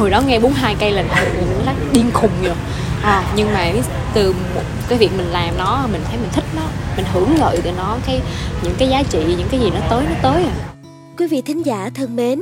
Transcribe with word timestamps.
hồi 0.00 0.10
đó 0.10 0.22
nghe 0.26 0.38
42 0.38 0.76
cây 0.80 0.92
là 0.92 1.02
mình 1.02 1.66
lắc 1.66 1.76
điên 1.92 2.10
khùng 2.12 2.30
rồi. 2.42 2.54
À, 3.02 3.32
nhưng 3.36 3.52
mà 3.52 3.72
từ 4.14 4.32
một 4.54 4.62
cái 4.88 4.98
việc 4.98 5.10
mình 5.16 5.26
làm 5.26 5.58
nó 5.58 5.86
mình 5.92 6.00
thấy 6.04 6.18
mình 6.18 6.28
thích 6.32 6.44
nó 6.56 6.62
mình 6.96 7.04
hưởng 7.12 7.38
lợi 7.38 7.60
từ 7.64 7.70
nó 7.76 7.98
cái 8.06 8.20
những 8.62 8.74
cái 8.78 8.88
giá 8.88 9.02
trị 9.02 9.18
những 9.28 9.48
cái 9.50 9.60
gì 9.60 9.70
nó 9.70 9.80
tới 9.90 10.04
nó 10.04 10.14
tới 10.22 10.42
à. 10.42 10.52
Quý 11.18 11.26
vị 11.26 11.42
thính 11.42 11.66
giả 11.66 11.90
thân 11.94 12.16
mến 12.16 12.40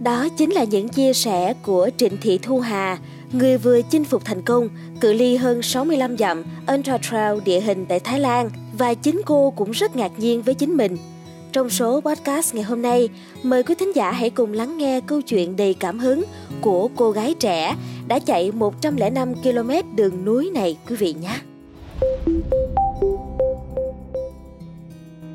đó 0.00 0.28
chính 0.38 0.50
là 0.50 0.64
những 0.64 0.88
chia 0.88 1.12
sẻ 1.12 1.54
của 1.62 1.90
Trịnh 1.96 2.16
Thị 2.20 2.38
Thu 2.42 2.60
Hà, 2.60 2.98
người 3.32 3.58
vừa 3.58 3.82
chinh 3.82 4.04
phục 4.04 4.24
thành 4.24 4.42
công 4.42 4.68
cự 5.00 5.12
ly 5.12 5.36
hơn 5.36 5.62
65 5.62 6.18
dặm 6.18 6.44
Ultra 6.74 6.98
Trail 6.98 7.40
địa 7.44 7.60
hình 7.60 7.86
tại 7.88 8.00
Thái 8.00 8.20
Lan. 8.20 8.50
Và 8.78 8.94
chính 8.94 9.20
cô 9.26 9.50
cũng 9.56 9.70
rất 9.70 9.96
ngạc 9.96 10.12
nhiên 10.16 10.42
với 10.42 10.54
chính 10.54 10.76
mình. 10.76 10.96
Trong 11.52 11.70
số 11.70 12.00
podcast 12.00 12.54
ngày 12.54 12.64
hôm 12.64 12.82
nay, 12.82 13.08
mời 13.42 13.62
quý 13.62 13.74
thính 13.74 13.92
giả 13.94 14.12
hãy 14.12 14.30
cùng 14.30 14.52
lắng 14.52 14.78
nghe 14.78 15.00
câu 15.00 15.20
chuyện 15.20 15.56
đầy 15.56 15.74
cảm 15.74 15.98
hứng 15.98 16.24
của 16.62 16.88
cô 16.96 17.10
gái 17.10 17.34
trẻ 17.40 17.76
đã 18.06 18.18
chạy 18.18 18.52
105 18.52 19.34
km 19.34 19.70
đường 19.96 20.24
núi 20.24 20.50
này 20.54 20.76
quý 20.88 20.96
vị 20.96 21.14
nhé. 21.22 21.38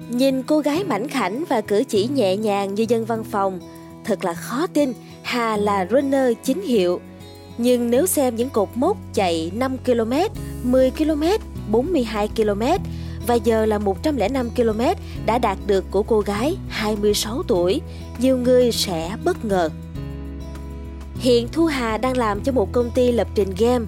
Nhìn 0.10 0.44
cô 0.44 0.60
gái 0.60 0.84
mảnh 0.84 1.08
khảnh 1.08 1.44
và 1.50 1.62
cử 1.62 1.84
chỉ 1.88 2.08
nhẹ 2.08 2.38
nhàng 2.38 2.76
như 2.76 2.86
dân 2.90 3.06
văn 3.06 3.24
phòng, 3.24 3.60
thật 4.06 4.26
là 4.26 4.34
khó 4.34 4.68
tin 4.68 4.94
Hà 5.24 5.58
là 5.58 5.88
runner 5.92 6.34
chính 6.44 6.62
hiệu. 6.62 7.02
Nhưng 7.58 7.90
nếu 7.90 8.06
xem 8.06 8.36
những 8.36 8.50
cột 8.50 8.70
mốc 8.76 8.98
chạy 9.14 9.52
5 9.56 9.78
km, 9.78 10.14
10 10.64 10.92
km, 10.92 11.24
42 11.72 12.28
km 12.28 12.64
và 13.28 13.36
giờ 13.36 13.66
là 13.66 13.78
105 13.78 14.50
km 14.50 14.82
đã 15.26 15.38
đạt 15.38 15.58
được 15.68 15.86
của 15.92 16.04
cô 16.04 16.20
gái 16.20 16.58
26 16.70 17.44
tuổi, 17.48 17.82
nhiều 18.20 18.38
người 18.38 18.72
sẽ 18.72 19.12
bất 19.24 19.46
ngờ. 19.46 19.70
Hiện 21.20 21.48
Thu 21.52 21.66
Hà 21.66 21.98
đang 21.98 22.18
làm 22.18 22.42
cho 22.42 22.52
một 22.52 22.72
công 22.72 22.92
ty 22.92 23.12
lập 23.12 23.28
trình 23.36 23.54
game. 23.58 23.86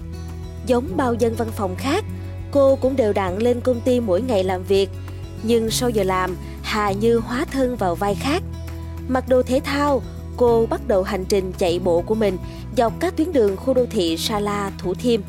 Giống 0.66 0.96
bao 0.96 1.14
dân 1.14 1.34
văn 1.34 1.48
phòng 1.56 1.76
khác, 1.76 2.04
cô 2.50 2.76
cũng 2.76 2.96
đều 2.96 3.12
đặn 3.12 3.38
lên 3.38 3.60
công 3.60 3.80
ty 3.80 4.00
mỗi 4.00 4.22
ngày 4.22 4.44
làm 4.44 4.62
việc. 4.64 4.90
Nhưng 5.42 5.70
sau 5.70 5.90
giờ 5.90 6.02
làm, 6.02 6.36
Hà 6.62 6.92
như 6.92 7.18
hóa 7.18 7.44
thân 7.52 7.76
vào 7.76 7.94
vai 7.94 8.14
khác. 8.14 8.42
Mặc 9.08 9.28
đồ 9.28 9.42
thể 9.42 9.60
thao, 9.64 10.02
cô 10.36 10.66
bắt 10.70 10.88
đầu 10.88 11.02
hành 11.02 11.24
trình 11.24 11.52
chạy 11.58 11.78
bộ 11.78 12.00
của 12.00 12.14
mình 12.14 12.36
dọc 12.76 12.92
các 13.00 13.16
tuyến 13.16 13.32
đường 13.32 13.56
khu 13.56 13.74
đô 13.74 13.86
thị 13.90 14.16
Sa 14.16 14.40
La, 14.40 14.72
Thủ 14.78 14.94
Thiêm. 14.94 15.20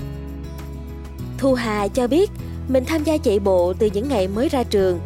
Thu 1.37 1.53
Hà 1.53 1.87
cho 1.87 2.07
biết 2.07 2.31
mình 2.67 2.85
tham 2.85 3.03
gia 3.03 3.17
chạy 3.17 3.39
bộ 3.39 3.73
từ 3.79 3.89
những 3.93 4.09
ngày 4.09 4.27
mới 4.27 4.49
ra 4.49 4.63
trường. 4.63 4.99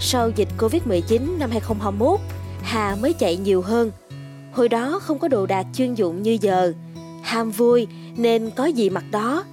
Sau 0.00 0.30
dịch 0.30 0.48
Covid-19 0.58 1.38
năm 1.38 1.50
2021, 1.50 2.20
Hà 2.62 2.96
mới 3.00 3.12
chạy 3.12 3.36
nhiều 3.36 3.62
hơn. 3.62 3.90
Hồi 4.52 4.68
đó 4.68 5.00
không 5.02 5.18
có 5.18 5.28
đồ 5.28 5.46
đạc 5.46 5.66
chuyên 5.74 5.94
dụng 5.94 6.22
như 6.22 6.38
giờ. 6.40 6.72
Ham 7.22 7.50
vui 7.50 7.86
nên 8.16 8.50
có 8.50 8.64
gì 8.64 8.90
mặc 8.90 9.04
đó. 9.10 9.44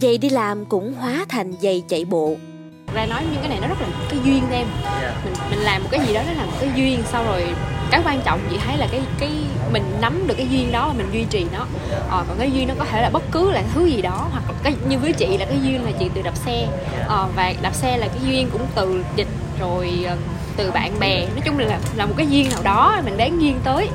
Giày 0.00 0.18
đi 0.18 0.30
làm 0.30 0.64
cũng 0.64 0.94
hóa 0.94 1.26
thành 1.28 1.52
giày 1.62 1.82
chạy 1.88 2.04
bộ 2.04 2.36
ra 2.94 3.06
nói 3.06 3.22
những 3.32 3.40
cái 3.40 3.48
này 3.48 3.58
nó 3.60 3.68
rất 3.68 3.80
là 3.80 3.88
cái 4.10 4.20
duyên 4.24 4.42
em 4.50 4.66
mình 5.24 5.34
mình 5.50 5.58
làm 5.58 5.82
một 5.82 5.88
cái 5.92 6.00
gì 6.06 6.14
đó 6.14 6.22
nó 6.26 6.32
là 6.32 6.46
một 6.46 6.56
cái 6.60 6.70
duyên 6.76 7.02
sau 7.12 7.24
rồi 7.24 7.46
cái 7.90 8.00
quan 8.04 8.20
trọng 8.20 8.40
chị 8.50 8.58
thấy 8.66 8.76
là 8.76 8.86
cái 8.90 9.00
cái 9.18 9.30
mình 9.72 9.82
nắm 10.00 10.26
được 10.26 10.34
cái 10.36 10.48
duyên 10.50 10.72
đó 10.72 10.88
và 10.88 10.94
mình 10.94 11.08
duy 11.12 11.24
trì 11.30 11.46
nó. 11.52 11.66
Ờ, 12.10 12.24
còn 12.28 12.38
cái 12.38 12.50
duyên 12.52 12.68
nó 12.68 12.74
có 12.78 12.84
thể 12.84 13.02
là 13.02 13.10
bất 13.10 13.22
cứ 13.32 13.50
là 13.50 13.62
thứ 13.74 13.86
gì 13.86 14.02
đó 14.02 14.28
hoặc 14.30 14.42
cái 14.62 14.74
như 14.88 14.98
với 14.98 15.12
chị 15.12 15.38
là 15.38 15.44
cái 15.44 15.58
duyên 15.62 15.84
là 15.84 15.90
chị 15.98 16.10
từ 16.14 16.22
đạp 16.22 16.36
xe. 16.36 16.66
Ờ, 17.06 17.28
và 17.36 17.54
đạp 17.62 17.74
xe 17.74 17.98
là 17.98 18.08
cái 18.08 18.18
duyên 18.26 18.50
cũng 18.50 18.66
từ 18.74 19.04
dịch 19.16 19.28
rồi 19.60 20.04
ờ, 20.08 20.16
từ 20.56 20.70
bạn 20.70 20.98
bè. 21.00 21.20
Nói 21.20 21.40
chung 21.44 21.58
là 21.58 21.78
là 21.96 22.06
một 22.06 22.14
cái 22.16 22.26
duyên 22.26 22.50
nào 22.50 22.62
đó 22.62 23.00
mình 23.04 23.16
đáng 23.16 23.42
duyên 23.42 23.60
tới. 23.64 23.88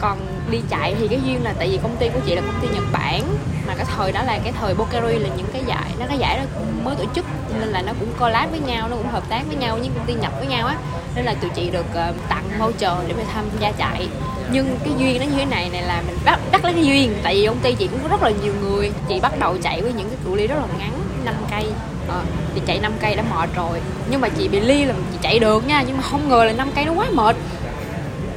Còn 0.00 0.18
đi 0.50 0.60
chạy 0.68 0.94
thì 0.98 1.08
cái 1.08 1.20
duyên 1.24 1.44
là 1.44 1.54
tại 1.58 1.68
vì 1.68 1.78
công 1.82 1.96
ty 1.96 2.08
của 2.08 2.20
chị 2.26 2.34
là 2.34 2.40
công 2.40 2.60
ty 2.62 2.68
Nhật 2.74 2.84
Bản 2.92 3.22
mà 3.66 3.74
cái 3.74 3.86
thời 3.96 4.12
đó 4.12 4.22
là 4.22 4.38
cái 4.44 4.52
thời 4.60 4.74
Bokeri 4.74 5.18
là 5.18 5.28
những 5.36 5.46
cái 5.52 5.62
giải 5.66 5.90
nó 5.98 6.06
cái 6.08 6.18
giải 6.18 6.38
đó 6.38 6.44
mới 6.84 6.96
tổ 6.96 7.04
chức 7.14 7.24
nên 7.60 7.68
là 7.68 7.82
nó 7.82 7.92
cũng 8.00 8.08
collab 8.20 8.50
với 8.50 8.60
nhau 8.60 8.88
nó 8.88 8.96
cũng 8.96 9.08
hợp 9.08 9.28
tác 9.28 9.42
với 9.46 9.56
nhau 9.56 9.78
những 9.78 9.92
công 9.92 10.06
ty 10.06 10.14
nhập 10.14 10.32
với 10.38 10.46
nhau 10.46 10.66
á 10.66 10.76
nên 11.16 11.24
là 11.24 11.34
tụi 11.34 11.50
chị 11.50 11.70
được 11.70 11.86
uh, 11.90 12.28
tặng 12.28 12.44
voucher 12.58 12.92
để 13.08 13.14
mà 13.18 13.22
tham 13.32 13.44
gia 13.60 13.72
chạy 13.72 14.08
nhưng 14.52 14.78
cái 14.84 14.94
duyên 14.98 15.20
nó 15.20 15.24
như 15.24 15.36
thế 15.36 15.44
này 15.44 15.70
này 15.72 15.82
là 15.82 16.02
mình 16.06 16.16
bắt 16.24 16.40
bắt 16.52 16.64
lấy 16.64 16.72
cái 16.72 16.86
duyên. 16.86 17.14
Tại 17.22 17.34
vì 17.34 17.46
công 17.46 17.58
ty 17.58 17.74
chị 17.74 17.86
cũng 17.86 18.00
có 18.02 18.08
rất 18.08 18.22
là 18.22 18.30
nhiều 18.42 18.52
người. 18.60 18.92
Chị 19.08 19.20
bắt 19.20 19.38
đầu 19.38 19.56
chạy 19.62 19.82
với 19.82 19.92
những 19.92 20.08
cái 20.08 20.18
cự 20.24 20.34
ly 20.34 20.46
rất 20.46 20.56
là 20.56 20.66
ngắn 20.78 20.92
5 21.24 21.34
cây. 21.50 21.64
Ờ, 22.08 22.18
à, 22.18 22.24
thì 22.54 22.60
chạy 22.66 22.78
5 22.78 22.92
cây 23.00 23.16
đã 23.16 23.22
mệt 23.34 23.48
rồi. 23.56 23.80
Nhưng 24.10 24.20
mà 24.20 24.28
chị 24.28 24.48
bị 24.48 24.60
ly 24.60 24.84
là 24.84 24.94
chị 25.12 25.18
chạy 25.22 25.38
được 25.38 25.66
nha 25.66 25.84
nhưng 25.86 25.96
mà 25.96 26.02
không 26.02 26.28
ngờ 26.28 26.44
là 26.44 26.52
5 26.52 26.70
cây 26.74 26.84
nó 26.84 26.92
quá 26.92 27.06
mệt. 27.12 27.36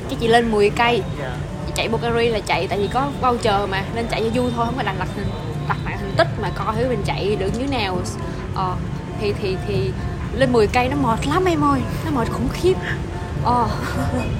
Cái 0.09 0.17
chị 0.19 0.27
lên 0.27 0.51
10 0.51 0.69
cây. 0.69 1.03
Chị 1.67 1.73
chạy 1.75 1.87
Bocari 1.87 2.29
là 2.29 2.39
chạy 2.39 2.67
tại 2.67 2.79
vì 2.79 2.87
có 2.87 3.07
voucher 3.21 3.69
mà 3.69 3.83
nên 3.95 4.07
chạy 4.07 4.21
cho 4.21 4.41
vui 4.41 4.51
thôi 4.55 4.65
không 4.65 4.75
có 4.77 4.83
đặt 4.83 4.95
đặt 4.99 5.07
đặt 5.69 5.77
lại 5.85 5.95
thành 5.99 6.13
tích 6.17 6.27
mà 6.41 6.49
coi 6.55 6.75
thử 6.75 6.89
mình 6.89 7.03
chạy 7.05 7.35
được 7.35 7.59
như 7.59 7.67
nào. 7.67 7.97
Ờ, 8.55 8.75
thì 9.21 9.33
thì 9.41 9.57
thì 9.67 9.91
lên 10.33 10.51
10 10.51 10.67
cây 10.67 10.89
nó 10.89 10.95
mệt 10.95 11.27
lắm 11.27 11.45
em 11.45 11.63
ơi 11.63 11.81
nó 12.05 12.11
mệt 12.11 12.27
khủng 12.31 12.47
khiếp. 12.53 12.73
Ờ. 13.43 13.67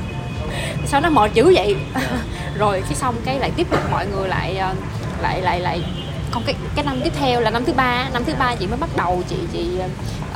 sao 0.88 1.02
nó 1.02 1.10
mệt 1.10 1.34
dữ 1.34 1.54
vậy? 1.56 1.76
Rồi 2.58 2.82
cái 2.82 2.96
xong 2.96 3.16
cái 3.26 3.40
lại 3.40 3.52
tiếp 3.56 3.68
tục 3.72 3.80
mọi 3.92 4.08
người 4.08 4.28
lại 4.28 4.58
ờ, 4.58 4.74
lại 5.22 5.42
lại 5.42 5.60
lại 5.60 5.84
còn 6.32 6.44
cái 6.46 6.56
cái 6.76 6.86
năm 6.86 7.02
tiếp 7.04 7.14
theo 7.20 7.42
là 7.42 7.50
năm 7.50 7.66
thứ 7.66 7.74
ba 7.74 8.10
năm 8.14 8.26
thứ 8.26 8.34
ba 8.40 8.56
chị 8.56 8.68
mới 8.68 8.78
bắt 8.78 8.90
đầu 8.96 9.24
chị 9.30 9.36
chị 9.54 9.68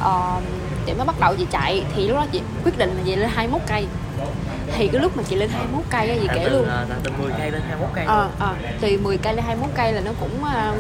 uh, 0.06 0.44
chị 0.86 0.94
mới 0.94 1.06
bắt 1.06 1.19
đầu 1.19 1.36
chị 1.36 1.46
chạy. 1.52 1.84
Thì 1.96 2.08
lúc 2.08 2.18
đó 2.18 2.25
chị 2.31 2.42
quyết 2.63 2.78
định 2.78 2.90
là 2.90 3.02
chị 3.06 3.16
lên 3.16 3.30
21 3.34 3.62
cây 3.68 3.88
thì 4.75 4.88
cái 4.88 5.01
lúc 5.01 5.17
mà 5.17 5.23
chị 5.29 5.35
lên 5.35 5.50
21 5.50 5.84
cây 5.89 6.09
á 6.09 6.16
chị 6.22 6.28
kể 6.35 6.50
luôn. 6.50 6.67
là 6.67 6.85
từ 7.03 7.11
10 7.19 7.31
cây 7.38 7.51
lên 7.51 7.61
21 7.61 7.89
cây 7.95 8.06
ờ 8.06 8.29
à, 8.39 8.47
à, 8.47 8.56
từ 8.81 8.97
10 9.03 9.17
cây 9.17 9.34
lên 9.34 9.45
21 9.45 9.69
cây 9.75 9.94
là 9.94 10.01
nó 10.01 10.11
cũng 10.19 10.41
uh, 10.41 10.78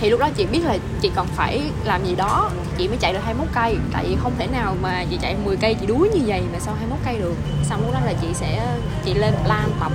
thì 0.00 0.10
lúc 0.10 0.20
đó 0.20 0.28
chị 0.36 0.46
biết 0.46 0.60
là 0.64 0.76
chị 1.00 1.10
còn 1.16 1.26
phải 1.26 1.62
làm 1.84 2.04
gì 2.04 2.14
đó 2.14 2.50
chị 2.78 2.88
mới 2.88 2.96
chạy 2.96 3.12
được 3.12 3.18
21 3.24 3.48
cây. 3.54 3.76
Tại 3.92 4.04
vì 4.08 4.16
không 4.22 4.32
thể 4.38 4.46
nào 4.46 4.76
mà 4.82 5.04
chị 5.10 5.18
chạy 5.22 5.36
10 5.44 5.56
cây 5.56 5.74
chị 5.74 5.86
đuối 5.86 6.08
như 6.14 6.20
vậy 6.26 6.42
mà 6.52 6.58
sau 6.58 6.74
21 6.74 6.98
cây 7.04 7.18
được. 7.18 7.34
Xong 7.64 7.80
lúc 7.84 7.94
đó 7.94 8.00
là 8.04 8.12
chị 8.20 8.26
sẽ 8.34 8.66
chị 9.04 9.14
lên 9.14 9.34
plan 9.44 9.70
tập. 9.80 9.92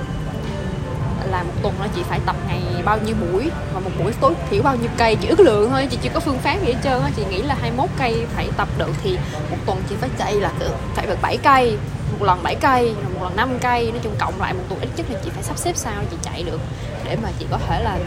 Là 1.30 1.42
một 1.42 1.52
tuần 1.62 1.74
đó 1.80 1.86
chị 1.94 2.02
phải 2.02 2.20
tập 2.26 2.36
ngày 2.48 2.60
bao 2.84 2.98
nhiêu 2.98 3.16
buổi 3.20 3.50
và 3.74 3.80
một 3.80 3.90
buổi 4.02 4.12
tối 4.20 4.34
thiểu 4.50 4.62
bao 4.62 4.76
nhiêu 4.76 4.90
cây. 4.98 5.16
Chị 5.16 5.28
ước 5.28 5.40
lượng 5.40 5.70
thôi 5.70 5.88
chị 5.90 5.98
chưa 6.02 6.10
có 6.14 6.20
phương 6.20 6.38
pháp 6.38 6.56
gì 6.66 6.72
hết 6.72 6.78
trơn 6.84 7.02
á. 7.02 7.10
Chị 7.16 7.24
nghĩ 7.30 7.42
là 7.42 7.56
21 7.60 7.88
cây 7.98 8.26
phải 8.36 8.48
tập 8.56 8.68
được 8.78 8.90
thì 9.02 9.18
một 9.50 9.56
tuần 9.66 9.82
chị 9.88 9.94
phải 10.00 10.10
chạy 10.18 10.34
là 10.34 10.52
phải 10.94 11.06
được 11.06 11.22
7 11.22 11.36
cây 11.36 11.76
một 12.20 12.26
lần 12.26 12.42
7 12.42 12.54
cây 12.54 12.92
một 13.14 13.20
lần 13.22 13.36
5 13.36 13.58
cây 13.60 13.90
nói 13.90 14.00
chung 14.02 14.12
cộng 14.18 14.40
lại 14.40 14.54
một 14.54 14.62
tuần 14.68 14.80
ít 14.80 14.88
nhất 14.96 15.06
là 15.10 15.20
chị 15.24 15.30
phải 15.30 15.42
sắp 15.42 15.58
xếp 15.58 15.76
sao 15.76 16.02
chị 16.10 16.16
chạy 16.22 16.42
được 16.42 16.60
để 17.04 17.16
mà 17.22 17.30
chị 17.38 17.46
có 17.50 17.58
thể 17.58 17.82
là 17.84 17.98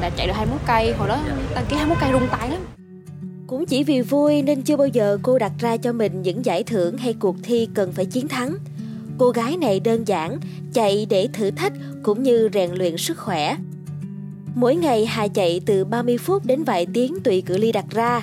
là 0.00 0.10
chạy 0.10 0.26
được 0.26 0.32
21 0.36 0.60
cây. 0.66 0.92
Hồi 0.92 1.08
đó 1.08 1.18
đăng 1.54 1.64
ký 1.68 1.76
21 1.76 1.98
cây 2.00 2.10
rung 2.12 2.28
tay 2.30 2.50
lắm. 2.50 2.60
Cũng 3.46 3.66
chỉ 3.66 3.84
vì 3.84 4.00
vui 4.00 4.42
nên 4.42 4.62
chưa 4.62 4.76
bao 4.76 4.86
giờ 4.86 5.18
cô 5.22 5.38
đặt 5.38 5.52
ra 5.58 5.76
cho 5.76 5.92
mình 5.92 6.22
những 6.22 6.44
giải 6.44 6.62
thưởng 6.62 6.98
hay 6.98 7.14
cuộc 7.14 7.36
thi 7.42 7.68
cần 7.74 7.92
phải 7.92 8.06
chiến 8.06 8.28
thắng. 8.28 8.56
Cô 9.18 9.30
gái 9.30 9.56
này 9.56 9.80
đơn 9.80 10.08
giản 10.08 10.38
chạy 10.72 11.06
để 11.10 11.28
thử 11.32 11.50
thách 11.50 11.72
cũng 12.02 12.22
như 12.22 12.48
rèn 12.52 12.70
luyện 12.70 12.96
sức 12.96 13.18
khỏe. 13.18 13.56
Mỗi 14.54 14.76
ngày 14.76 15.06
Hà 15.06 15.28
chạy 15.28 15.60
từ 15.66 15.84
30 15.84 16.18
phút 16.18 16.46
đến 16.46 16.64
vài 16.64 16.86
tiếng 16.94 17.20
tùy 17.24 17.42
cự 17.46 17.56
ly 17.56 17.72
đặt 17.72 17.84
ra. 17.90 18.22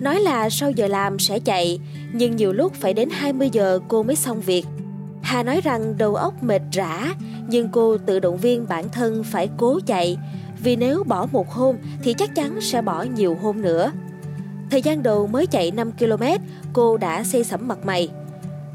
Nói 0.00 0.20
là 0.20 0.50
sau 0.50 0.70
giờ 0.70 0.86
làm 0.86 1.18
sẽ 1.18 1.38
chạy, 1.38 1.80
nhưng 2.12 2.36
nhiều 2.36 2.52
lúc 2.52 2.74
phải 2.74 2.94
đến 2.94 3.08
20 3.12 3.50
giờ 3.52 3.80
cô 3.88 4.02
mới 4.02 4.16
xong 4.16 4.40
việc. 4.40 4.66
Hà 5.22 5.42
nói 5.42 5.60
rằng 5.64 5.98
đầu 5.98 6.14
óc 6.14 6.42
mệt 6.42 6.62
rã, 6.72 7.14
nhưng 7.48 7.68
cô 7.72 7.98
tự 7.98 8.20
động 8.20 8.36
viên 8.36 8.66
bản 8.68 8.88
thân 8.88 9.24
phải 9.24 9.50
cố 9.56 9.80
chạy, 9.86 10.18
vì 10.62 10.76
nếu 10.76 11.04
bỏ 11.04 11.26
một 11.32 11.50
hôm 11.50 11.76
thì 12.02 12.12
chắc 12.12 12.34
chắn 12.34 12.60
sẽ 12.60 12.82
bỏ 12.82 13.02
nhiều 13.02 13.36
hôm 13.42 13.62
nữa. 13.62 13.92
Thời 14.70 14.82
gian 14.82 15.02
đầu 15.02 15.26
mới 15.26 15.46
chạy 15.46 15.70
5 15.70 15.92
km, 15.92 16.24
cô 16.72 16.96
đã 16.96 17.24
xây 17.24 17.44
sẩm 17.44 17.68
mặt 17.68 17.78
mày. 17.84 18.08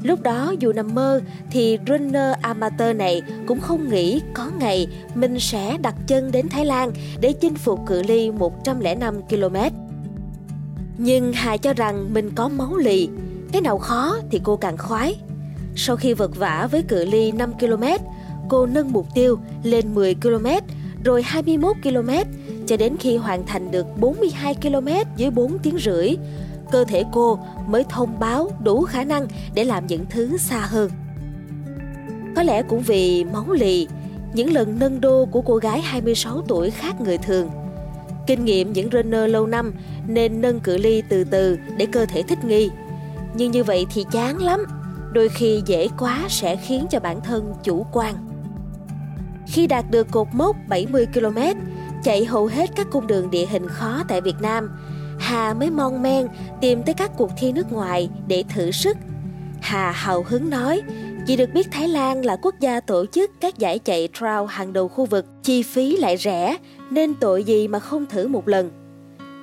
Lúc 0.02 0.22
đó 0.22 0.54
dù 0.58 0.72
nằm 0.72 0.94
mơ 0.94 1.20
thì 1.50 1.78
runner 1.88 2.34
amateur 2.40 2.96
này 2.96 3.22
cũng 3.46 3.60
không 3.60 3.88
nghĩ 3.88 4.20
có 4.34 4.50
ngày 4.58 4.86
mình 5.14 5.40
sẽ 5.40 5.76
đặt 5.82 5.94
chân 6.06 6.30
đến 6.32 6.48
Thái 6.48 6.64
Lan 6.64 6.92
để 7.20 7.32
chinh 7.32 7.54
phục 7.54 7.80
cự 7.86 8.02
ly 8.02 8.30
105 8.30 9.22
km. 9.22 9.56
Nhưng 10.98 11.32
Hà 11.32 11.56
cho 11.56 11.72
rằng 11.72 12.14
mình 12.14 12.30
có 12.34 12.48
máu 12.48 12.76
lì, 12.76 13.08
cái 13.52 13.62
nào 13.62 13.78
khó 13.78 14.16
thì 14.30 14.40
cô 14.44 14.56
càng 14.56 14.78
khoái. 14.78 15.20
Sau 15.76 15.96
khi 15.96 16.14
vật 16.14 16.36
vả 16.36 16.68
với 16.70 16.82
cự 16.82 17.04
ly 17.04 17.32
5 17.32 17.52
km, 17.58 17.84
cô 18.48 18.66
nâng 18.66 18.92
mục 18.92 19.06
tiêu 19.14 19.38
lên 19.62 19.94
10 19.94 20.14
km, 20.14 20.46
rồi 21.04 21.22
21 21.22 21.76
km, 21.82 22.10
cho 22.66 22.76
đến 22.76 22.96
khi 23.00 23.16
hoàn 23.16 23.46
thành 23.46 23.70
được 23.70 23.86
42 24.00 24.54
km 24.54 24.88
dưới 25.16 25.30
4 25.30 25.58
tiếng 25.58 25.78
rưỡi. 25.78 26.16
Cơ 26.72 26.84
thể 26.84 27.04
cô 27.12 27.38
mới 27.66 27.84
thông 27.88 28.18
báo 28.20 28.50
đủ 28.62 28.82
khả 28.82 29.04
năng 29.04 29.26
để 29.54 29.64
làm 29.64 29.86
những 29.86 30.04
thứ 30.10 30.36
xa 30.36 30.60
hơn. 30.60 30.90
Có 32.36 32.42
lẽ 32.42 32.62
cũng 32.62 32.82
vì 32.82 33.24
máu 33.24 33.52
lì, 33.52 33.88
những 34.34 34.52
lần 34.52 34.78
nâng 34.78 35.00
đô 35.00 35.24
của 35.24 35.40
cô 35.40 35.56
gái 35.56 35.80
26 35.80 36.42
tuổi 36.48 36.70
khác 36.70 37.00
người 37.00 37.18
thường– 37.18 37.50
Kinh 38.26 38.44
nghiệm 38.44 38.72
những 38.72 38.90
runner 38.92 39.30
lâu 39.30 39.46
năm 39.46 39.72
nên 40.08 40.40
nâng 40.40 40.60
cự 40.60 40.76
ly 40.76 41.02
từ 41.08 41.24
từ 41.24 41.58
để 41.76 41.86
cơ 41.92 42.06
thể 42.06 42.22
thích 42.22 42.44
nghi. 42.44 42.70
Nhưng 43.36 43.50
như 43.50 43.64
vậy 43.64 43.86
thì 43.94 44.04
chán 44.12 44.42
lắm, 44.42 44.64
đôi 45.12 45.28
khi 45.28 45.62
dễ 45.66 45.88
quá 45.98 46.24
sẽ 46.28 46.56
khiến 46.56 46.86
cho 46.90 47.00
bản 47.00 47.20
thân 47.20 47.54
chủ 47.62 47.86
quan. 47.92 48.14
Khi 49.46 49.66
đạt 49.66 49.90
được 49.90 50.10
cột 50.10 50.28
mốc 50.32 50.56
70 50.68 51.06
km, 51.14 51.38
chạy 52.04 52.24
hầu 52.24 52.46
hết 52.46 52.70
các 52.76 52.86
cung 52.90 53.06
đường 53.06 53.30
địa 53.30 53.46
hình 53.46 53.68
khó 53.68 54.02
tại 54.08 54.20
Việt 54.20 54.36
Nam, 54.40 54.70
Hà 55.18 55.54
mới 55.54 55.70
mon 55.70 56.02
men 56.02 56.26
tìm 56.60 56.82
tới 56.82 56.94
các 56.94 57.10
cuộc 57.16 57.30
thi 57.38 57.52
nước 57.52 57.72
ngoài 57.72 58.10
để 58.28 58.44
thử 58.48 58.70
sức. 58.70 58.96
Hà 59.60 59.90
hào 59.90 60.24
hứng 60.28 60.50
nói, 60.50 60.82
chỉ 61.26 61.36
được 61.36 61.50
biết 61.54 61.66
Thái 61.70 61.88
Lan 61.88 62.24
là 62.24 62.36
quốc 62.42 62.54
gia 62.60 62.80
tổ 62.80 63.06
chức 63.06 63.30
các 63.40 63.58
giải 63.58 63.78
chạy 63.78 64.08
trail 64.20 64.46
hàng 64.48 64.72
đầu 64.72 64.88
khu 64.88 65.04
vực, 65.04 65.26
chi 65.42 65.62
phí 65.62 65.96
lại 65.96 66.16
rẻ, 66.16 66.56
nên 66.90 67.14
tội 67.14 67.44
gì 67.44 67.68
mà 67.68 67.78
không 67.78 68.06
thử 68.06 68.28
một 68.28 68.48
lần. 68.48 68.70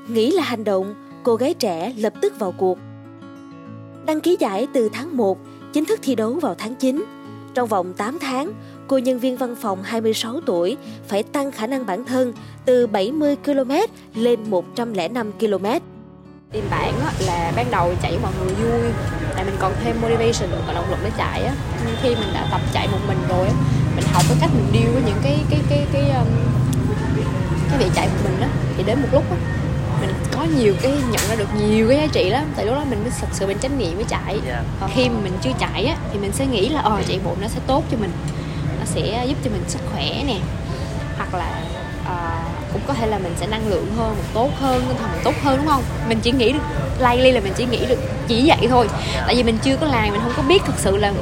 Nghĩ 0.10 0.32
là 0.32 0.44
hành 0.44 0.64
động, 0.64 0.96
cô 1.24 1.36
gái 1.36 1.54
trẻ 1.54 1.94
lập 1.98 2.14
tức 2.22 2.40
vào 2.40 2.52
cuộc. 2.52 2.78
Đăng 4.06 4.22
ký 4.22 4.38
giải 4.40 4.68
từ 4.74 4.90
tháng 4.94 5.18
1, 5.18 5.38
chính 5.74 5.86
thức 5.86 6.00
thi 6.04 6.16
đấu 6.16 6.34
vào 6.34 6.56
tháng 6.58 6.76
9. 6.76 7.06
Trong 7.54 7.68
vòng 7.68 7.94
8 7.94 8.18
tháng, 8.22 8.52
cô 8.88 8.98
nhân 8.98 9.20
viên 9.20 9.38
văn 9.38 9.56
phòng 9.62 9.84
26 9.84 10.40
tuổi 10.46 10.78
phải 11.08 11.24
tăng 11.24 11.52
khả 11.52 11.68
năng 11.68 11.86
bản 11.86 12.06
thân 12.06 12.34
từ 12.66 12.88
70 12.88 13.36
km 13.36 13.72
lên 14.16 14.40
105 14.50 15.32
km. 15.32 15.66
Tìm 16.52 16.64
bạn 16.72 16.94
là 17.26 17.54
ban 17.56 17.72
đầu 17.72 17.94
chạy 18.02 18.20
mọi 18.22 18.32
người 18.40 18.54
vui 18.54 18.82
là 19.36 19.44
mình 19.44 19.56
còn 19.60 19.74
thêm 19.84 19.96
motivation 20.02 20.50
và 20.68 20.74
động 20.74 20.90
lực 20.90 21.00
để 21.04 21.12
chạy 21.18 21.44
á 21.44 21.54
khi 22.02 22.10
mình 22.10 22.30
đã 22.34 22.48
tập 22.52 22.62
chạy 22.74 22.88
một 22.88 23.00
mình 23.08 23.18
rồi 23.30 23.48
á 23.48 23.54
mình 23.96 24.06
học 24.14 24.24
cái 24.30 24.38
cách 24.42 24.50
mình 24.54 24.68
deal 24.74 24.94
với 24.94 25.02
những 25.06 25.20
cái 25.24 25.40
cái 25.50 25.60
cái 25.70 25.88
cái 25.94 26.10
um, 26.10 26.28
cái 27.70 27.80
việc 27.80 27.90
chạy 27.96 28.08
của 28.08 28.30
mình 28.30 28.42
đó 28.42 28.48
thì 28.78 28.84
đến 28.84 29.02
một 29.02 29.08
lúc 29.12 29.24
á 29.32 29.38
mình 30.06 30.16
có 30.32 30.46
nhiều 30.58 30.74
cái 30.82 30.92
nhận 31.12 31.22
ra 31.30 31.36
được 31.36 31.48
nhiều 31.58 31.90
cái 31.90 31.98
giá 31.98 32.08
trị 32.12 32.30
lắm. 32.30 32.44
Tại 32.56 32.66
lúc 32.66 32.76
đó 32.76 32.84
mình 32.90 33.02
mới 33.02 33.12
thật 33.22 33.28
sự 33.32 33.48
mình 33.48 33.58
trách 33.62 33.72
nhiệm 33.72 33.96
với 33.96 34.06
chạy. 34.10 34.40
Yeah. 34.48 34.64
Dạ. 34.82 34.88
khi 34.94 35.10
mà 35.10 35.16
mình 35.24 35.34
chưa 35.42 35.52
chạy 35.60 35.86
á 35.86 35.96
thì 36.14 36.20
mình 36.20 36.32
sẽ 36.32 36.46
nghĩ 36.46 36.70
là 36.70 36.82
ờ 36.82 37.02
chạy 37.08 37.20
bộ 37.26 37.36
nó 37.42 37.48
sẽ 37.48 37.60
tốt 37.68 37.84
cho 37.92 37.98
mình. 37.98 38.12
Nó 38.80 38.86
sẽ 38.86 39.26
giúp 39.28 39.38
cho 39.44 39.52
mình 39.52 39.64
sức 39.68 39.80
khỏe 39.92 40.24
nè. 40.28 40.38
Hoặc 41.18 41.34
là 41.34 41.62
uh, 42.02 42.74
cũng 42.74 42.82
có 42.88 42.94
thể 42.94 43.08
là 43.08 43.18
mình 43.18 43.34
sẽ 43.40 43.48
năng 43.48 43.68
lượng 43.68 43.88
hơn 43.98 44.16
mình 44.16 44.26
tốt 44.34 44.50
hơn 44.60 44.84
tinh 44.88 44.98
thần 44.98 45.12
mình 45.12 45.22
tốt 45.24 45.34
hơn 45.44 45.58
đúng 45.58 45.68
không? 45.68 45.84
Mình 46.10 46.20
chỉ 46.22 46.32
nghĩ 46.32 46.52
được 46.52 46.64
likely 47.00 47.32
là 47.32 47.40
mình 47.40 47.54
chỉ 47.56 47.66
nghĩ 47.66 47.86
được 47.86 48.00
chỉ 48.28 48.44
vậy 48.48 48.68
thôi. 48.70 48.88
Tại 49.26 49.36
vì 49.36 49.44
mình 49.44 49.58
chưa 49.64 49.76
có 49.78 49.86
làm 49.88 50.12
mình 50.12 50.22
không 50.24 50.34
có 50.38 50.44
biết 50.44 50.62
thực 50.66 50.80
sự 50.80 50.98
là 50.98 51.14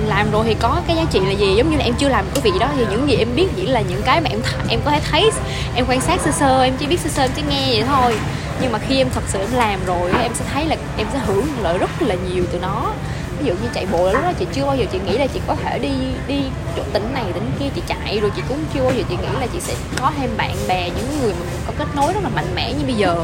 mình 0.00 0.08
làm 0.08 0.30
rồi 0.30 0.44
thì 0.46 0.54
có 0.60 0.80
cái 0.86 0.96
giá 0.96 1.02
trị 1.10 1.20
là 1.20 1.30
gì? 1.32 1.54
Giống 1.56 1.70
như 1.70 1.76
là 1.76 1.84
em 1.84 1.94
chưa 1.98 2.08
làm 2.08 2.24
cái 2.34 2.42
vị 2.42 2.58
đó 2.60 2.68
thì 2.76 2.84
những 2.90 3.08
gì 3.08 3.16
em 3.16 3.28
biết 3.36 3.46
chỉ 3.56 3.66
là 3.66 3.80
những 3.80 4.02
cái 4.02 4.20
mà 4.20 4.30
em 4.30 4.40
th- 4.40 4.68
em 4.68 4.80
có 4.84 4.90
thể 4.90 5.00
thấy, 5.10 5.30
em 5.74 5.84
quan 5.88 6.00
sát 6.00 6.20
sơ 6.24 6.30
sơ, 6.30 6.62
em 6.62 6.74
chỉ 6.78 6.86
biết 6.86 7.00
sơ 7.00 7.08
sơ, 7.08 7.22
em 7.22 7.30
chỉ 7.36 7.42
nghe 7.50 7.66
vậy 7.68 7.84
thôi. 7.86 8.16
Nhưng 8.62 8.72
mà 8.72 8.78
khi 8.78 8.98
em 8.98 9.08
thật 9.14 9.22
sự 9.28 9.38
em 9.38 9.48
làm 9.52 9.84
rồi 9.86 10.10
em 10.22 10.34
sẽ 10.34 10.44
thấy 10.52 10.64
là 10.66 10.76
em 10.96 11.06
sẽ 11.12 11.18
hưởng 11.26 11.46
lợi 11.62 11.78
rất 11.78 12.02
là 12.02 12.14
nhiều 12.14 12.44
từ 12.52 12.58
nó 12.58 12.92
ví 13.40 13.46
dụ 13.46 13.54
như 13.54 13.68
chạy 13.74 13.86
bộ 13.92 14.06
là 14.06 14.12
lúc 14.12 14.22
đó 14.22 14.32
chị 14.38 14.46
chưa 14.52 14.64
bao 14.64 14.76
giờ 14.76 14.84
chị 14.92 14.98
nghĩ 15.06 15.18
là 15.18 15.26
chị 15.26 15.40
có 15.46 15.54
thể 15.54 15.78
đi 15.78 15.90
đi 16.26 16.42
chỗ 16.76 16.82
tỉnh 16.92 17.14
này 17.14 17.24
tỉnh 17.34 17.50
kia. 17.58 17.66
Chị 17.74 17.82
chạy 17.86 18.20
rồi 18.20 18.30
chị 18.36 18.42
cũng 18.48 18.58
chưa 18.74 18.82
bao 18.82 18.92
giờ 18.96 19.02
chị 19.08 19.16
nghĩ 19.16 19.40
là 19.40 19.46
chị 19.52 19.60
sẽ 19.60 19.74
có 20.00 20.12
thêm 20.16 20.30
bạn 20.36 20.56
bè 20.68 20.90
những 20.90 21.20
người 21.20 21.32
mà 21.32 21.38
mình 21.38 21.60
có 21.66 21.72
kết 21.78 21.88
nối 21.96 22.12
rất 22.12 22.20
là 22.22 22.28
mạnh 22.34 22.54
mẽ 22.54 22.72
như 22.72 22.84
bây 22.84 22.94
giờ. 22.94 23.16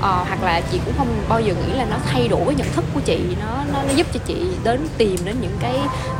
Ờ, 0.00 0.24
hoặc 0.28 0.42
là 0.42 0.60
chị 0.72 0.80
cũng 0.84 0.94
không 0.98 1.08
bao 1.28 1.40
giờ 1.40 1.54
nghĩ 1.54 1.72
là 1.72 1.84
nó 1.90 1.96
thay 2.06 2.28
đổi 2.28 2.40
cái 2.46 2.54
nhận 2.54 2.72
thức 2.72 2.84
của 2.94 3.00
chị. 3.00 3.20
Nó 3.40 3.56
nó, 3.72 3.82
nó 3.88 3.94
giúp 3.94 4.06
cho 4.14 4.20
chị 4.26 4.36
đến 4.64 4.88
tìm 4.98 5.16
đến 5.24 5.36
những 5.40 5.56
cái 5.60 5.76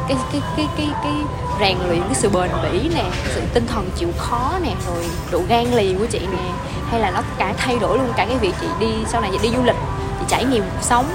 cái 0.08 0.16
cái 0.32 0.42
cái 0.56 0.66
cái 0.76 0.88
cái 1.02 1.12
rèn 1.60 1.78
luyện 1.88 2.00
cái 2.00 2.14
sự 2.14 2.28
bền 2.28 2.50
bỉ 2.62 2.88
nè 2.94 3.04
sự 3.34 3.40
tinh 3.54 3.66
thần 3.66 3.90
chịu 3.96 4.08
khó 4.18 4.52
nè 4.62 4.70
rồi 4.86 5.04
độ 5.30 5.40
gan 5.48 5.74
lì 5.74 5.94
của 5.98 6.06
chị 6.06 6.18
nè. 6.18 6.52
Hay 6.90 7.00
là 7.00 7.10
nó 7.10 7.22
cả 7.38 7.54
thay 7.56 7.78
đổi 7.78 7.98
luôn 7.98 8.12
cả 8.16 8.24
cái 8.24 8.36
việc 8.36 8.54
chị 8.60 8.66
đi 8.80 8.92
sau 9.08 9.20
này 9.20 9.30
chị 9.32 9.38
đi 9.42 9.56
du 9.56 9.64
lịch 9.64 9.76
chị 10.18 10.24
trải 10.28 10.44
nghiệm 10.44 10.62
cuộc 10.62 10.82
sống. 10.82 11.06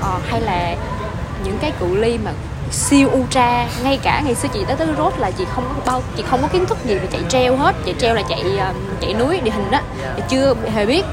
Ờ, 0.00 0.18
hay 0.26 0.40
là 0.40 0.76
những 1.44 1.58
cái 1.60 1.72
cự 1.80 1.96
ly 1.96 2.18
mà 2.24 2.32
siêu 2.70 3.10
ultra 3.14 3.66
ngay 3.82 3.98
cả 4.02 4.22
ngày 4.24 4.34
xưa 4.34 4.48
chị 4.54 4.64
tới 4.66 4.76
tới 4.76 4.88
rốt 4.98 5.12
là 5.18 5.30
chị 5.30 5.44
không 5.54 5.64
có 5.74 5.92
bao 5.92 6.02
chị 6.16 6.22
không 6.26 6.42
có 6.42 6.48
kiến 6.48 6.66
thức 6.66 6.78
gì 6.84 6.94
về 6.94 7.06
chạy 7.12 7.20
treo 7.28 7.56
hết. 7.56 7.74
Chạy 7.84 7.94
treo 7.98 8.14
là 8.14 8.22
chạy 8.28 8.42
um, 8.42 8.76
chạy 9.00 9.14
núi 9.14 9.40
địa 9.40 9.50
hình 9.50 9.70
đó 9.70 9.80
chị 10.16 10.22
chưa 10.28 10.54
hề 10.74 10.86
biết. 10.86 11.04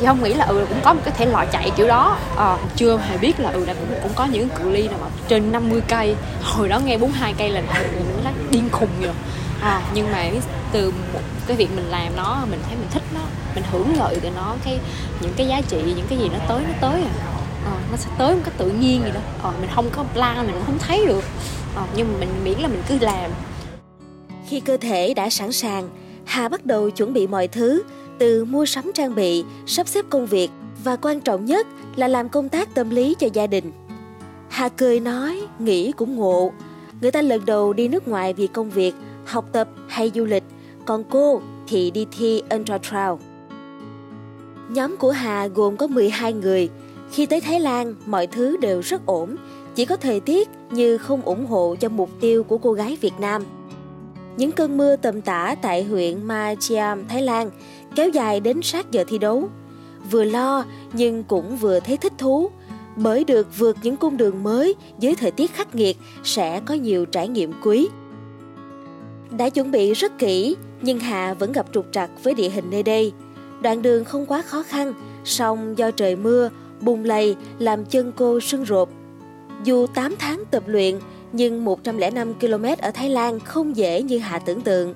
Chị 0.00 0.06
không 0.06 0.22
nghĩ 0.22 0.34
là 0.34 0.44
ừ 0.44 0.66
cũng 0.68 0.80
có 0.84 0.92
một 0.94 1.00
cái 1.04 1.14
thể 1.18 1.26
loại 1.26 1.46
chạy 1.52 1.70
kiểu 1.76 1.88
đó. 1.88 2.16
À, 2.36 2.56
chưa 2.76 2.98
hề 2.98 3.18
biết 3.18 3.40
là 3.40 3.50
ừ 3.50 3.64
là 3.64 3.74
cũng 3.74 3.98
cũng 4.02 4.12
có 4.14 4.24
những 4.24 4.48
cự 4.48 4.70
ly 4.70 4.88
nào 4.88 4.98
mà 5.00 5.06
trên 5.28 5.52
50 5.52 5.82
cây. 5.88 6.14
Hồi 6.42 6.68
đó 6.68 6.78
nghe 6.78 6.98
42 6.98 7.34
cây 7.38 7.50
là 7.50 7.62
mình 7.94 8.34
điên 8.50 8.68
khùng 8.72 8.88
rồi. 9.02 9.12
À, 9.60 9.80
nhưng 9.94 10.12
mà 10.12 10.24
từ 10.72 10.92
một 11.12 11.20
cái 11.46 11.56
việc 11.56 11.68
mình 11.76 11.90
làm 11.90 12.16
nó 12.16 12.38
mình 12.50 12.60
thấy 12.66 12.76
mình 12.76 12.88
thích 12.90 13.02
nó 13.14 13.20
mình 13.54 13.64
hưởng 13.72 13.98
lợi 13.98 14.18
từ 14.22 14.30
nó 14.36 14.54
cái 14.64 14.78
những 15.20 15.32
cái 15.36 15.46
giá 15.46 15.60
trị 15.68 15.76
những 15.86 16.06
cái 16.08 16.18
gì 16.18 16.28
nó 16.28 16.38
tới 16.48 16.60
nó 16.68 16.74
tới 16.80 17.02
à 17.02 17.37
nó 17.90 17.96
sẽ 17.96 18.10
tới 18.18 18.34
một 18.34 18.40
cách 18.44 18.54
tự 18.58 18.70
nhiên 18.70 19.02
vậy 19.02 19.10
đó. 19.10 19.20
Ờ, 19.42 19.52
mình 19.60 19.70
không 19.74 19.90
có 19.92 20.04
plan 20.14 20.46
mình 20.46 20.54
cũng 20.54 20.64
không 20.66 20.78
thấy 20.78 21.06
được. 21.06 21.24
Ờ, 21.74 21.84
nhưng 21.96 22.12
mà 22.12 22.18
mình 22.18 22.28
miễn 22.44 22.58
là 22.58 22.68
mình 22.68 22.82
cứ 22.88 22.98
làm. 23.00 23.30
Khi 24.48 24.60
cơ 24.60 24.76
thể 24.76 25.14
đã 25.14 25.30
sẵn 25.30 25.52
sàng 25.52 25.88
hà 26.24 26.48
bắt 26.48 26.66
đầu 26.66 26.90
chuẩn 26.90 27.12
bị 27.12 27.26
mọi 27.26 27.48
thứ 27.48 27.82
từ 28.18 28.44
mua 28.44 28.66
sắm 28.66 28.90
trang 28.94 29.14
bị 29.14 29.44
sắp 29.66 29.88
xếp 29.88 30.04
công 30.10 30.26
việc 30.26 30.50
và 30.84 30.96
quan 30.96 31.20
trọng 31.20 31.44
nhất 31.44 31.66
là 31.96 32.08
làm 32.08 32.28
công 32.28 32.48
tác 32.48 32.74
tâm 32.74 32.90
lý 32.90 33.14
cho 33.18 33.28
gia 33.32 33.46
đình. 33.46 33.72
Hà 34.48 34.68
cười 34.68 35.00
nói 35.00 35.40
nghĩ 35.58 35.92
cũng 35.92 36.16
ngộ. 36.16 36.52
Người 37.00 37.10
ta 37.10 37.22
lần 37.22 37.46
đầu 37.46 37.72
đi 37.72 37.88
nước 37.88 38.08
ngoài 38.08 38.32
vì 38.32 38.46
công 38.46 38.70
việc 38.70 38.94
học 39.24 39.44
tập 39.52 39.68
hay 39.88 40.12
du 40.14 40.24
lịch 40.24 40.44
còn 40.84 41.04
cô 41.10 41.40
thì 41.68 41.90
đi 41.90 42.06
thi 42.18 42.42
Trail. 42.82 43.12
Nhóm 44.68 44.96
của 44.96 45.10
Hà 45.10 45.46
gồm 45.46 45.76
có 45.76 45.86
12 45.86 46.32
người, 46.32 46.68
khi 47.12 47.26
tới 47.26 47.40
Thái 47.40 47.60
Lan, 47.60 47.94
mọi 48.06 48.26
thứ 48.26 48.56
đều 48.56 48.80
rất 48.80 49.06
ổn, 49.06 49.36
chỉ 49.74 49.84
có 49.84 49.96
thời 49.96 50.20
tiết 50.20 50.48
như 50.70 50.98
không 50.98 51.22
ủng 51.22 51.46
hộ 51.46 51.76
cho 51.80 51.88
mục 51.88 52.10
tiêu 52.20 52.44
của 52.44 52.58
cô 52.58 52.72
gái 52.72 52.98
Việt 53.00 53.14
Nam. 53.20 53.42
Những 54.36 54.52
cơn 54.52 54.76
mưa 54.76 54.96
tầm 54.96 55.20
tã 55.20 55.54
tại 55.62 55.84
huyện 55.84 56.22
Ma 56.22 56.54
Chiam, 56.60 57.08
Thái 57.08 57.22
Lan 57.22 57.50
kéo 57.94 58.08
dài 58.08 58.40
đến 58.40 58.62
sát 58.62 58.90
giờ 58.90 59.04
thi 59.08 59.18
đấu. 59.18 59.48
Vừa 60.10 60.24
lo 60.24 60.64
nhưng 60.92 61.24
cũng 61.24 61.56
vừa 61.56 61.80
thấy 61.80 61.96
thích 61.96 62.12
thú, 62.18 62.50
bởi 62.96 63.24
được 63.24 63.58
vượt 63.58 63.76
những 63.82 63.96
cung 63.96 64.16
đường 64.16 64.42
mới 64.42 64.74
dưới 64.98 65.14
thời 65.14 65.30
tiết 65.30 65.54
khắc 65.54 65.74
nghiệt 65.74 65.96
sẽ 66.24 66.60
có 66.60 66.74
nhiều 66.74 67.04
trải 67.04 67.28
nghiệm 67.28 67.52
quý. 67.62 67.88
Đã 69.38 69.48
chuẩn 69.48 69.70
bị 69.70 69.92
rất 69.92 70.18
kỹ, 70.18 70.56
nhưng 70.82 70.98
Hà 70.98 71.34
vẫn 71.34 71.52
gặp 71.52 71.66
trục 71.72 71.86
trặc 71.92 72.10
với 72.22 72.34
địa 72.34 72.48
hình 72.48 72.64
nơi 72.70 72.82
đây. 72.82 73.12
Đoạn 73.60 73.82
đường 73.82 74.04
không 74.04 74.26
quá 74.26 74.42
khó 74.42 74.62
khăn, 74.62 74.94
song 75.24 75.78
do 75.78 75.90
trời 75.90 76.16
mưa 76.16 76.50
bùng 76.80 77.04
lầy 77.04 77.36
làm 77.58 77.84
chân 77.84 78.12
cô 78.16 78.40
sưng 78.40 78.64
rộp. 78.64 78.88
Dù 79.64 79.86
8 79.86 80.14
tháng 80.18 80.42
tập 80.50 80.62
luyện, 80.66 80.98
nhưng 81.32 81.64
105 81.64 82.34
km 82.34 82.64
ở 82.78 82.90
Thái 82.90 83.10
Lan 83.10 83.40
không 83.40 83.76
dễ 83.76 84.02
như 84.02 84.18
Hạ 84.18 84.38
tưởng 84.38 84.60
tượng. 84.60 84.94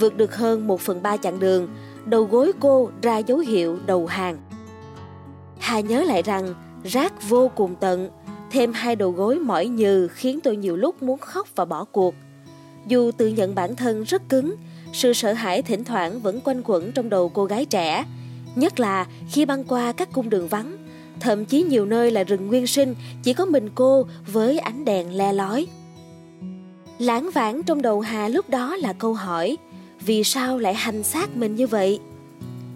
Vượt 0.00 0.16
được 0.16 0.36
hơn 0.36 0.66
1 0.66 0.80
phần 0.80 1.02
3 1.02 1.16
chặng 1.16 1.40
đường, 1.40 1.68
đầu 2.04 2.24
gối 2.24 2.52
cô 2.60 2.90
ra 3.02 3.18
dấu 3.18 3.38
hiệu 3.38 3.78
đầu 3.86 4.06
hàng. 4.06 4.38
Hà 5.58 5.80
nhớ 5.80 6.02
lại 6.02 6.22
rằng 6.22 6.54
rác 6.84 7.28
vô 7.28 7.50
cùng 7.54 7.74
tận, 7.80 8.10
thêm 8.50 8.72
hai 8.72 8.96
đầu 8.96 9.10
gối 9.10 9.38
mỏi 9.38 9.66
nhừ 9.66 10.08
khiến 10.08 10.40
tôi 10.40 10.56
nhiều 10.56 10.76
lúc 10.76 11.02
muốn 11.02 11.18
khóc 11.18 11.48
và 11.56 11.64
bỏ 11.64 11.84
cuộc. 11.84 12.14
Dù 12.86 13.10
tự 13.16 13.28
nhận 13.28 13.54
bản 13.54 13.76
thân 13.76 14.02
rất 14.02 14.28
cứng, 14.28 14.54
sự 14.92 15.12
sợ 15.12 15.32
hãi 15.32 15.62
thỉnh 15.62 15.84
thoảng 15.84 16.20
vẫn 16.20 16.40
quanh 16.44 16.62
quẩn 16.64 16.92
trong 16.92 17.08
đầu 17.08 17.28
cô 17.28 17.44
gái 17.44 17.64
trẻ, 17.64 18.04
nhất 18.54 18.80
là 18.80 19.06
khi 19.30 19.44
băng 19.44 19.64
qua 19.64 19.92
các 19.92 20.12
cung 20.12 20.30
đường 20.30 20.48
vắng 20.48 20.76
thậm 21.20 21.44
chí 21.44 21.62
nhiều 21.62 21.86
nơi 21.86 22.10
là 22.10 22.24
rừng 22.24 22.46
nguyên 22.46 22.66
sinh, 22.66 22.94
chỉ 23.22 23.32
có 23.32 23.44
mình 23.44 23.68
cô 23.74 24.06
với 24.32 24.58
ánh 24.58 24.84
đèn 24.84 25.16
le 25.16 25.32
lói. 25.32 25.66
Lãng 26.98 27.30
vãng 27.34 27.62
trong 27.62 27.82
đầu 27.82 28.00
Hà 28.00 28.28
lúc 28.28 28.50
đó 28.50 28.76
là 28.76 28.92
câu 28.92 29.14
hỏi, 29.14 29.56
vì 30.06 30.24
sao 30.24 30.58
lại 30.58 30.74
hành 30.74 31.02
xác 31.02 31.36
mình 31.36 31.54
như 31.54 31.66
vậy? 31.66 32.00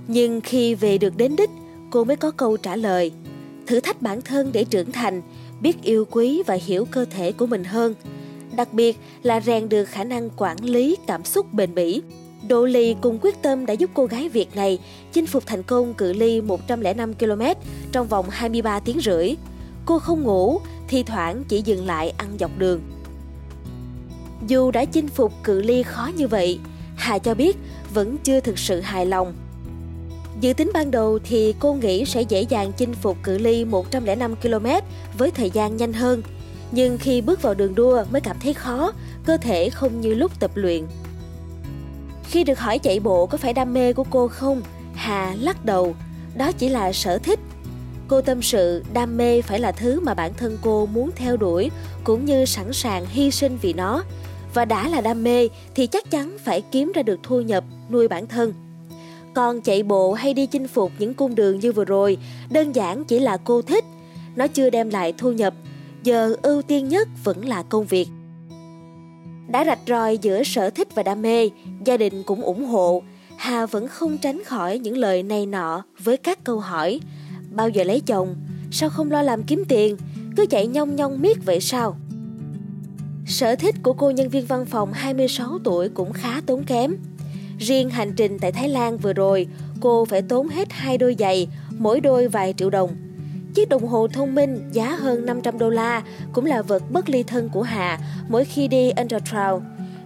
Nhưng 0.09 0.41
khi 0.41 0.75
về 0.75 0.99
được 0.99 1.17
đến 1.17 1.37
đích, 1.37 1.51
cô 1.91 2.05
mới 2.05 2.17
có 2.17 2.31
câu 2.31 2.57
trả 2.57 2.77
lời, 2.77 3.13
thử 3.67 3.81
thách 3.81 4.03
bản 4.03 4.23
thân 4.23 4.51
để 4.53 4.65
trưởng 4.65 4.93
thành, 4.93 5.23
biết 5.61 5.83
yêu 5.83 6.05
quý 6.11 6.43
và 6.47 6.59
hiểu 6.67 6.85
cơ 6.85 7.05
thể 7.05 7.33
của 7.33 7.47
mình 7.47 7.65
hơn. 7.65 7.95
Đặc 8.57 8.73
biệt 8.73 8.99
là 9.23 9.41
rèn 9.41 9.69
được 9.69 9.85
khả 9.85 10.05
năng 10.05 10.31
quản 10.37 10.65
lý 10.65 10.97
cảm 11.07 11.25
xúc 11.25 11.53
bền 11.53 11.75
bỉ. 11.75 12.03
Độ 12.49 12.65
lì 12.65 12.97
cùng 13.01 13.19
quyết 13.23 13.43
tâm 13.43 13.67
đã 13.67 13.75
giúp 13.75 13.91
cô 13.95 14.07
gái 14.07 14.29
Việt 14.29 14.57
này 14.57 14.79
chinh 15.13 15.27
phục 15.27 15.47
thành 15.47 15.63
công 15.63 15.95
cự 15.95 16.13
ly 16.13 16.41
105 16.41 17.15
km 17.15 17.43
trong 17.93 18.07
vòng 18.07 18.27
23 18.31 18.81
tiếng 18.81 19.01
rưỡi. 19.01 19.35
Cô 19.87 19.99
không 19.99 20.23
ngủ, 20.23 20.61
thi 20.89 21.03
thoảng 21.03 21.45
chỉ 21.49 21.63
dừng 21.63 21.87
lại 21.87 22.13
ăn 22.17 22.29
dọc 22.41 22.59
đường. 22.59 22.81
Dù 24.47 24.71
đã 24.71 24.85
chinh 24.85 25.09
phục 25.09 25.33
cự 25.45 25.63
ly 25.63 25.83
khó 25.83 26.11
như 26.17 26.29
vậy, 26.29 26.59
Hà 26.97 27.19
cho 27.19 27.35
biết 27.35 27.57
vẫn 27.95 28.19
chưa 28.19 28.41
thực 28.41 28.59
sự 28.59 28.81
hài 28.81 29.07
lòng. 29.07 29.35
Dự 30.41 30.53
tính 30.53 30.71
ban 30.75 30.91
đầu 30.91 31.19
thì 31.25 31.55
cô 31.59 31.75
nghĩ 31.75 32.05
sẽ 32.05 32.23
dễ 32.23 32.43
dàng 32.43 32.73
chinh 32.77 32.95
phục 32.95 33.17
cự 33.23 33.39
ly 33.39 33.65
105 33.65 34.37
km 34.37 34.67
với 35.19 35.31
thời 35.31 35.51
gian 35.51 35.77
nhanh 35.77 35.93
hơn. 35.93 36.23
Nhưng 36.73 36.99
khi 36.99 37.21
bước 37.21 37.43
vào 37.43 37.55
đường 37.55 37.75
đua 37.75 38.05
mới 38.11 38.21
cảm 38.21 38.37
thấy 38.43 38.55
khó, 38.55 38.93
cơ 39.25 39.37
thể 39.37 39.71
không 39.71 40.01
như 40.01 40.15
lúc 40.15 40.41
tập 40.41 40.51
luyện. 40.55 40.85
Khi 42.31 42.45
được 42.45 42.59
hỏi 42.59 42.79
chạy 42.79 43.01
bộ 43.01 43.27
có 43.27 43.39
phải 43.39 43.53
đam 43.53 43.75
mê 43.75 43.93
của 43.93 44.05
cô 44.11 44.29
không, 44.29 44.63
Hà 44.95 45.35
lắc 45.41 45.65
đầu, 45.65 45.95
đó 46.37 46.53
chỉ 46.53 46.69
là 46.69 46.93
sở 46.93 47.19
thích. 47.19 47.39
Cô 48.09 48.21
tâm 48.21 48.43
sự 48.43 48.85
đam 48.93 49.17
mê 49.17 49.43
phải 49.43 49.61
là 49.61 49.73
thứ 49.73 50.01
mà 50.01 50.15
bản 50.15 50.35
thân 50.35 50.59
cô 50.63 50.87
muốn 50.87 51.11
theo 51.17 51.37
đuổi 51.37 51.71
cũng 52.05 52.25
như 52.25 52.45
sẵn 52.45 52.73
sàng 52.73 53.07
hy 53.07 53.31
sinh 53.31 53.59
vì 53.63 53.73
nó. 53.73 54.05
và 54.55 54.65
đã 54.65 54.89
là 54.89 55.01
đam 55.01 55.25
mê 55.25 55.49
thì 55.75 55.87
chắc 55.87 56.11
chắn 56.11 56.37
phải 56.45 56.63
kiếm 56.73 56.93
ra 56.95 57.03
được 57.03 57.21
thu 57.23 57.41
nhập 57.41 57.65
nuôi 57.91 58.09
bản 58.09 58.27
thân. 58.27 58.53
Còn 59.35 59.61
chạy 59.61 59.83
bộ 59.83 60.13
hay 60.13 60.35
đi 60.35 60.47
chinh 60.47 60.69
phục 60.69 60.93
những 60.99 61.15
cung 61.15 61.35
đường 61.35 61.59
như 61.59 61.73
vừa 61.73 61.85
rồi 61.85 62.19
đơn 62.51 62.73
giản 62.73 63.05
chỉ 63.05 63.19
là 63.19 63.37
cô 63.37 63.63
thích, 63.63 63.85
nó 64.37 64.47
chưa 64.47 64.71
đem 64.71 64.91
lại 64.91 65.15
thu 65.19 65.33
nhập, 65.33 65.55
giờ 66.03 66.35
ưu 66.43 66.63
tiên 66.63 66.89
nhất 66.89 67.09
vẫn 67.25 67.45
là 67.45 67.63
công 67.63 67.85
việc. 67.85 68.09
Đã 69.49 69.65
rạch 69.65 69.79
ròi 69.87 70.19
giữa 70.19 70.43
sở 70.43 70.71
thích 70.71 70.89
và 70.95 71.03
đam 71.03 71.23
mê, 71.23 71.51
gia 71.85 71.97
đình 71.97 72.23
cũng 72.23 72.43
ủng 72.43 72.65
hộ, 72.65 73.03
Hà 73.39 73.67
vẫn 73.67 73.89
không 73.89 74.19
tránh 74.19 74.45
khỏi 74.45 74.79
những 74.79 74.97
lời 74.97 75.23
này 75.23 75.47
nọ 75.47 75.85
với 76.05 76.17
các 76.17 76.45
câu 76.45 76.61
hỏi. 76.61 77.01
Bao 77.51 77.69
giờ 77.69 77.85
lấy 77.85 78.01
chồng? 78.01 78.37
Sao 78.71 78.91
không 78.91 79.11
lo 79.11 79.23
làm 79.23 79.43
kiếm 79.43 79.65
tiền? 79.69 79.97
Cứ 80.37 80.47
chạy 80.47 80.67
nhong 80.67 80.97
nhong 80.97 81.21
miết 81.21 81.45
vậy 81.45 81.61
sao? 81.61 81.97
Sở 83.27 83.57
thích 83.57 83.75
của 83.83 83.93
cô 83.93 84.11
nhân 84.11 84.29
viên 84.29 84.47
văn 84.47 84.67
phòng 84.67 84.93
26 84.93 85.59
tuổi 85.65 85.89
cũng 85.89 86.13
khá 86.13 86.41
tốn 86.47 86.65
kém. 86.65 86.97
Riêng 87.59 87.91
hành 87.91 88.13
trình 88.17 88.39
tại 88.39 88.53
Thái 88.53 88.69
Lan 88.69 88.99
vừa 88.99 89.13
rồi, 89.13 89.47
cô 89.81 90.05
phải 90.05 90.23
tốn 90.23 90.49
hết 90.49 90.73
hai 90.73 90.99
đôi 90.99 91.17
giày, 91.19 91.49
mỗi 91.79 92.01
đôi 92.01 92.29
vài 92.29 92.55
triệu 92.57 92.71
đồng. 92.71 92.97
Chiếc 93.59 93.69
đồng 93.69 93.87
hồ 93.87 94.09
thông 94.09 94.35
minh 94.35 94.69
giá 94.73 94.97
hơn 94.97 95.27
500 95.27 95.59
đô 95.59 95.71
la 95.71 96.03
cũng 96.33 96.47
là 96.47 96.63
vật 96.63 96.83
bất 96.91 97.09
ly 97.09 97.23
thân 97.23 97.49
của 97.49 97.63
Hà 97.63 97.99
mỗi 98.29 98.45
khi 98.45 98.69
đi 98.69 98.91
Undertrail. 98.91 99.55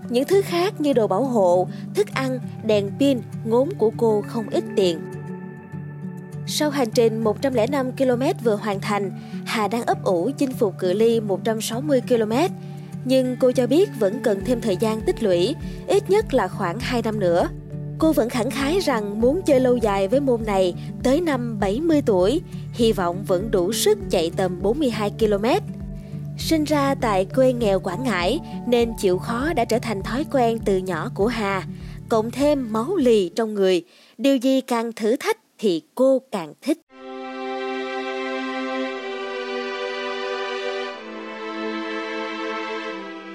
Những 0.08 0.24
thứ 0.24 0.42
khác 0.42 0.80
như 0.80 0.92
đồ 0.92 1.06
bảo 1.06 1.24
hộ, 1.24 1.68
thức 1.94 2.06
ăn, 2.14 2.38
đèn 2.64 2.90
pin, 2.98 3.20
ngốn 3.44 3.68
của 3.78 3.90
cô 3.96 4.22
không 4.28 4.48
ít 4.48 4.64
tiền. 4.76 5.00
Sau 6.46 6.70
hành 6.70 6.90
trình 6.90 7.24
105 7.24 7.92
km 7.92 8.22
vừa 8.44 8.56
hoàn 8.56 8.80
thành, 8.80 9.10
Hà 9.44 9.68
đang 9.68 9.86
ấp 9.86 10.04
ủ 10.04 10.30
chinh 10.38 10.52
phục 10.52 10.78
cự 10.78 10.92
ly 10.92 11.20
160 11.20 12.02
km. 12.08 12.32
Nhưng 13.04 13.36
cô 13.40 13.52
cho 13.52 13.66
biết 13.66 13.90
vẫn 13.98 14.20
cần 14.22 14.40
thêm 14.44 14.60
thời 14.60 14.76
gian 14.76 15.00
tích 15.00 15.22
lũy, 15.22 15.54
ít 15.86 16.10
nhất 16.10 16.34
là 16.34 16.48
khoảng 16.48 16.80
2 16.80 17.02
năm 17.02 17.20
nữa. 17.20 17.48
Cô 17.98 18.12
vẫn 18.12 18.28
khẳng 18.28 18.50
khái 18.50 18.80
rằng 18.80 19.20
muốn 19.20 19.42
chơi 19.46 19.60
lâu 19.60 19.76
dài 19.76 20.08
với 20.08 20.20
môn 20.20 20.40
này 20.46 20.74
tới 21.02 21.20
năm 21.20 21.60
70 21.60 22.02
tuổi, 22.06 22.40
hy 22.72 22.92
vọng 22.92 23.24
vẫn 23.26 23.50
đủ 23.50 23.72
sức 23.72 23.98
chạy 24.10 24.30
tầm 24.36 24.62
42 24.62 25.10
km. 25.10 25.44
Sinh 26.38 26.64
ra 26.64 26.94
tại 26.94 27.24
quê 27.24 27.52
nghèo 27.52 27.80
Quảng 27.80 28.04
Ngãi 28.04 28.40
nên 28.66 28.92
chịu 28.98 29.18
khó 29.18 29.52
đã 29.52 29.64
trở 29.64 29.78
thành 29.78 30.02
thói 30.02 30.24
quen 30.32 30.58
từ 30.64 30.78
nhỏ 30.78 31.10
của 31.14 31.26
Hà, 31.26 31.66
cộng 32.08 32.30
thêm 32.30 32.72
máu 32.72 32.96
lì 32.96 33.28
trong 33.28 33.54
người, 33.54 33.84
điều 34.18 34.36
gì 34.36 34.60
càng 34.60 34.92
thử 34.92 35.16
thách 35.16 35.38
thì 35.58 35.82
cô 35.94 36.18
càng 36.30 36.54
thích. 36.62 36.78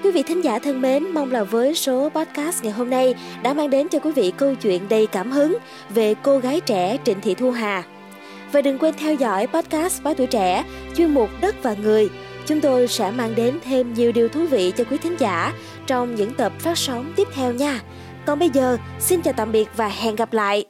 Quý 0.02 0.10
vị 0.10 0.22
thính 0.22 0.44
giả 0.44 0.58
thân 0.58 0.80
mến, 0.80 1.04
mong 1.14 1.32
là 1.32 1.44
với 1.44 1.74
số 1.74 2.08
podcast 2.08 2.64
ngày 2.64 2.72
hôm 2.72 2.90
nay 2.90 3.14
đã 3.42 3.54
mang 3.54 3.70
đến 3.70 3.88
cho 3.88 3.98
quý 3.98 4.12
vị 4.12 4.32
câu 4.36 4.54
chuyện 4.54 4.88
đầy 4.88 5.06
cảm 5.06 5.30
hứng 5.30 5.58
về 5.90 6.14
cô 6.22 6.38
gái 6.38 6.60
trẻ 6.60 6.98
Trịnh 7.04 7.20
Thị 7.20 7.34
Thu 7.34 7.50
Hà. 7.50 7.82
Và 8.52 8.60
đừng 8.60 8.78
quên 8.78 8.94
theo 8.98 9.14
dõi 9.14 9.46
podcast 9.46 10.02
Báo 10.02 10.14
Tuổi 10.14 10.26
Trẻ, 10.26 10.64
chuyên 10.96 11.14
mục 11.14 11.30
Đất 11.40 11.62
và 11.62 11.74
Người. 11.82 12.08
Chúng 12.46 12.60
tôi 12.60 12.88
sẽ 12.88 13.10
mang 13.10 13.34
đến 13.34 13.58
thêm 13.64 13.94
nhiều 13.94 14.12
điều 14.12 14.28
thú 14.28 14.46
vị 14.46 14.72
cho 14.76 14.84
quý 14.90 14.96
thính 14.96 15.16
giả 15.18 15.52
trong 15.86 16.14
những 16.14 16.34
tập 16.34 16.52
phát 16.58 16.78
sóng 16.78 17.12
tiếp 17.16 17.28
theo 17.34 17.52
nha. 17.52 17.80
Còn 18.26 18.38
bây 18.38 18.50
giờ, 18.50 18.78
xin 19.00 19.22
chào 19.22 19.34
tạm 19.36 19.52
biệt 19.52 19.68
và 19.76 19.88
hẹn 19.88 20.16
gặp 20.16 20.32
lại. 20.32 20.64